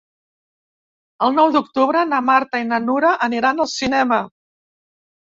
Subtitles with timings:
[1.25, 4.19] El nou d'octubre na Marta i na Nura aniran al cinema.